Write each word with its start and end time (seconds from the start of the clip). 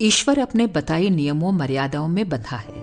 ईश्वर 0.00 0.38
अपने 0.38 0.66
बताए 0.66 1.08
नियमों, 1.08 1.52
मर्यादाओं 1.52 2.08
में 2.08 2.28
बंधा 2.28 2.56
है। 2.56 2.82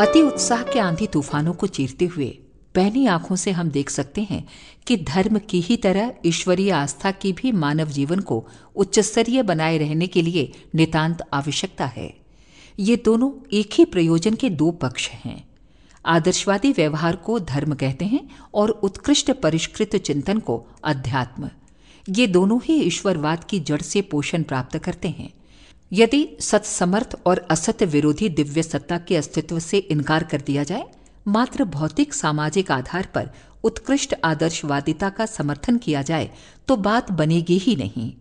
अति 0.00 0.22
उत्साह 0.22 0.62
के 0.62 0.78
आंधी 0.78 1.06
तूफानों 1.06 1.52
को 1.52 1.66
चीरते 1.66 2.04
हुए 2.04 2.38
पहली 2.74 3.06
आँखों 3.06 3.36
से 3.36 3.50
हम 3.50 3.70
देख 3.70 3.90
सकते 3.90 4.22
हैं 4.30 4.48
कि 4.86 4.96
धर्म 4.96 5.38
की 5.38 5.60
ही 5.60 5.76
तरह 5.76 6.12
ईश्वरीय 6.26 6.70
आस्था 6.70 7.10
की 7.10 7.32
भी 7.32 7.52
मानव 7.52 7.88
जीवन 7.88 8.20
को 8.20 8.48
उच्च 8.76 8.98
स्तरीय 8.98 9.42
बनाए 9.42 9.78
रहने 9.78 10.06
के 10.06 10.22
लिए 10.22 10.52
नितांत 10.74 11.22
आवश्यकता 11.32 11.86
है। 11.86 12.14
ये 12.78 12.96
दोनों 12.96 13.32
एक 13.52 13.70
ही 13.72 13.84
प्रयोजन 13.84 14.34
के 14.34 14.50
दो 14.50 14.70
पक्ष 14.70 15.10
हैं। 15.10 15.48
आदर्शवादी 16.06 16.72
व्यवहार 16.72 17.16
को 17.16 17.38
धर्म 17.38 17.74
कहते 17.74 18.04
हैं 18.04 18.28
और 18.54 18.70
उत्कृष्ट 18.70 19.30
परिष्कृत 19.30 19.96
चिंतन 19.96 20.38
को 20.38 20.66
अध्यात्म। 20.84 21.50
ये 22.08 22.26
दोनों 22.26 22.60
ही 22.64 22.74
ईश्वरवाद 22.82 23.44
की 23.44 23.60
जड़ 23.60 23.80
से 23.80 24.00
पोषण 24.02 24.42
प्राप्त 24.42 24.78
करते 24.78 25.08
हैं। 25.08 25.32
यदि 25.92 26.28
सत्समर्थ 26.40 27.16
और 27.26 27.46
असत्य 27.50 27.84
विरोधी 27.84 28.28
दिव्य 28.28 28.62
सत्ता 28.62 28.98
के 28.98 29.16
अस्तित्व 29.16 29.58
से 29.58 29.78
इनकार 29.78 30.24
कर 30.24 30.40
दिया 30.40 30.64
जाए, 30.64 30.84
मात्र 31.28 31.64
भौतिक 31.64 32.14
सामाजिक 32.14 32.70
आधार 32.70 33.08
पर 33.14 33.30
उत्कृष्ट 33.64 34.14
आदर्शवादिता 34.24 35.08
का 35.10 35.26
समर्थन 35.26 35.78
किया 35.78 36.02
जाए 36.02 36.30
तो 36.68 36.76
बात 36.76 37.12
बनेगी 37.12 37.58
ही 37.58 37.76
नहीं। 37.76 38.12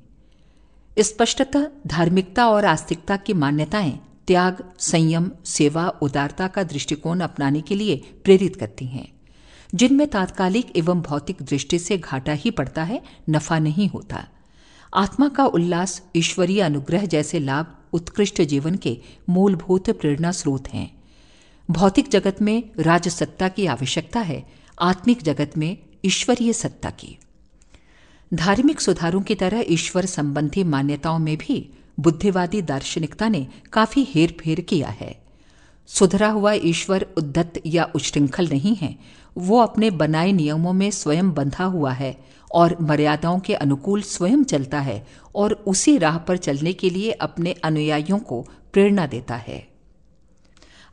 स्पष्टतः 1.04 1.68
धार्मिकता 1.88 2.48
और 2.48 2.66
आस्तिकता 2.66 3.18
की 3.18 3.34
मान्यताएँ 3.34 4.00
त्याग, 4.28 4.64
संयम, 4.80 5.32
सेवा, 5.46 5.88
उदारता 6.02 6.48
का 6.48 6.64
दृष्टिकोण 6.64 7.20
अपनाने 7.20 7.62
के 7.62 7.76
लिए 7.76 7.96
प्रेरित 8.24 8.56
करती 8.56 8.86
हैं। 8.86 9.15
जिनमें 9.76 10.08
तात्कालिक 10.08 10.78
एवं 10.78 11.02
भौतिक 11.02 11.38
दृष्टि 11.42 11.80
से 11.80 11.98
घाटा 11.98 12.34
ही 12.34 12.52
पड़ता 12.52 12.84
है, 12.84 13.04
नफा 13.30 13.60
नहीं 13.60 13.90
होता। 13.90 14.28
आत्मा 14.94 15.28
का 15.28 15.46
उल्लास, 15.46 16.04
ईश्वरीय 16.16 16.62
अनुग्रह 16.62 17.06
जैसे 17.06 17.40
लाभ 17.40 17.78
उत्कृष्ट 17.94 18.42
जीवन 18.42 18.76
के 18.76 19.02
मूलभूत 19.30 19.90
प्रेरणा 19.90 20.32
स्रोत 20.32 20.68
हैं। 20.68 21.04
भौतिक 21.72 22.10
जगत 22.10 22.42
में 22.42 22.64
राजसत्ता 22.80 23.48
की 23.48 23.66
आवश्यकता 23.66 24.20
है, 24.20 24.46
आत्मिक 24.82 25.22
जगत 25.22 25.52
में 25.58 25.78
ईश्वरीय 26.06 26.54
सत्ता 26.54 26.90
की। 26.90 27.18
धार्मिक 28.34 28.82
सुधारों 28.82 29.22
की 29.22 29.36
तरह 29.36 29.64
ईश्वर 29.68 30.06
संबंधी 30.06 30.64
मान्यताओं 30.64 31.20
में 31.20 31.38
भी 31.38 31.70
बुद्धिवादी 32.00 32.62
दार्शनिकता 32.62 33.28
ने 33.28 33.48
काफ़ी 33.74 34.08
हेर 34.10 34.38
फेर 34.40 34.60
किया 34.60 34.88
है। 34.88 35.25
सुधरा 35.88 36.30
हुआ 36.30 36.54
ईश्वर 36.54 37.06
उद्धत 37.18 37.54
या 37.66 37.92
उच्छृंखल 37.96 38.48
नहीं 38.48 38.76
है। 38.76 38.96
वो 39.38 39.60
अपने 39.60 39.90
बनाए 39.92 40.32
नियमों 40.32 40.74
में 40.74 40.92
स्वयं 40.92 41.34
बंधा 41.34 41.64
हुआ 41.64 41.92
है 41.92 42.18
और 42.52 42.78
मर्यादाओं 42.82 43.40
के 43.40 43.54
अनुकूल 43.54 44.02
स्वयं 44.02 44.44
चलता 44.44 44.80
है 44.80 45.08
और 45.36 45.54
उसी 45.54 45.98
राह 45.98 46.18
पर 46.18 46.38
चलने 46.38 46.74
के 46.74 46.90
लिए 46.90 47.12
अपने 47.12 47.54
अनुयायियों 47.54 48.20
को 48.20 48.42
प्रेरणा 48.74 49.08
देता 49.08 49.36
है। 49.36 49.68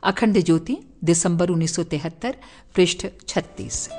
अखंड 0.03 0.43
ज्योति, 0.43 0.77
दिसंबर 1.03 1.49
1973 1.49 2.35
पृष्ठ 2.75 3.07
36 3.27 3.89